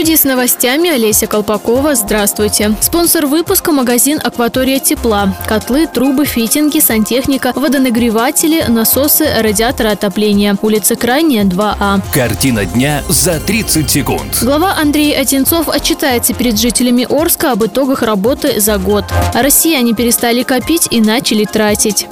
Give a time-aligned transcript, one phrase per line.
[0.00, 1.94] Студии с новостями Олеся Колпакова.
[1.94, 2.74] Здравствуйте.
[2.80, 5.36] Спонсор выпуска– магазин «Акватория тепла».
[5.46, 10.56] Котлы, трубы, фитинги, сантехника, водонагреватели, насосы, радиаторы отопления.
[10.62, 12.00] Улица Крайняя, 2А.
[12.14, 14.38] Картина дня за 30 секунд.
[14.40, 19.04] Глава Андрей Одинцов отчитается перед жителями Орска об итогах работы за год.
[19.34, 22.06] Россияне перестали копить и начали тратить.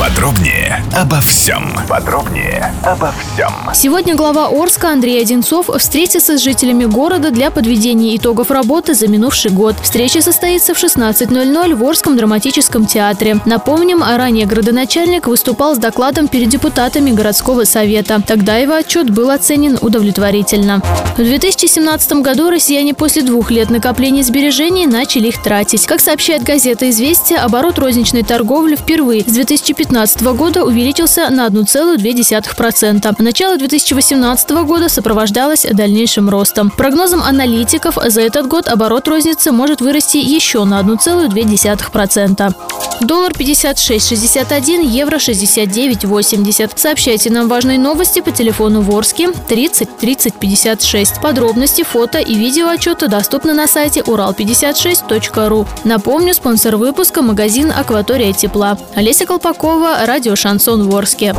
[0.00, 1.74] Подробнее обо всем.
[1.86, 3.52] Подробнее обо всем.
[3.74, 9.50] Сегодня глава Орска Андрей Одинцов встретится с жителями города для подведения итогов работы за минувший
[9.50, 9.76] год.
[9.82, 13.40] Встреча состоится в 16.00 в Орском драматическом театре.
[13.44, 18.22] Напомним, ранее градоначальник выступал с докладом перед депутатами городского совета.
[18.26, 20.80] Тогда его отчет был оценен удовлетворительно.
[21.12, 25.86] В 2017 году россияне после двух лет накопления сбережений начали их тратить.
[25.86, 29.89] Как сообщает газета «Известия», оборот розничной торговли впервые с 2015
[30.36, 33.14] года увеличился на 1,2%.
[33.18, 36.70] Начало 2018 года сопровождалось дальнейшим ростом.
[36.70, 42.54] По прогнозам аналитиков, за этот год оборот розницы может вырасти еще на 1,2%.
[43.00, 46.72] Доллар 56,61, евро 69,80.
[46.76, 51.20] Сообщайте нам важные новости по телефону Ворске 30 30 56.
[51.20, 55.66] Подробности, фото и видео отчета доступны на сайте урал56.ру.
[55.84, 58.78] Напомню, спонсор выпуска– магазин «Акватория тепла».
[58.94, 61.34] Олеся Колпакова, радио «Шансон Ворске».